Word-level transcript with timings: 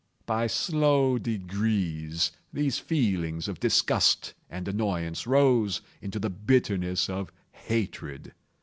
By 0.25 0.47
slow 0.47 1.19
degrees, 1.19 2.31
these 2.51 2.79
feelings 2.79 3.47
of 3.47 3.59
disgust 3.59 4.33
and 4.49 4.67
annoyance 4.67 5.27
rose 5.27 5.81
into 6.01 6.17
the 6.17 6.31
bitterness 6.31 7.07
of 7.07 7.31
hatred. 7.51 8.33